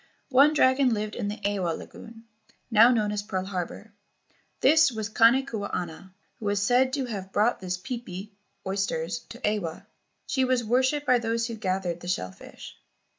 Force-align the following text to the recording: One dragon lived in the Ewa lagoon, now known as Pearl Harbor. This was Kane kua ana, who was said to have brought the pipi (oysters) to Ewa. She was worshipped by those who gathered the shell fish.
One 0.31 0.53
dragon 0.53 0.95
lived 0.95 1.13
in 1.13 1.27
the 1.27 1.39
Ewa 1.47 1.73
lagoon, 1.77 2.23
now 2.71 2.89
known 2.89 3.11
as 3.11 3.21
Pearl 3.21 3.45
Harbor. 3.45 3.93
This 4.61 4.91
was 4.91 5.09
Kane 5.09 5.45
kua 5.45 5.69
ana, 5.71 6.11
who 6.39 6.47
was 6.47 6.59
said 6.59 6.91
to 6.93 7.05
have 7.05 7.31
brought 7.31 7.59
the 7.61 7.67
pipi 7.83 8.31
(oysters) 8.65 9.19
to 9.29 9.39
Ewa. 9.47 9.85
She 10.25 10.43
was 10.43 10.63
worshipped 10.63 11.05
by 11.05 11.19
those 11.19 11.45
who 11.45 11.53
gathered 11.55 11.99
the 11.99 12.07
shell 12.07 12.31
fish. 12.31 12.77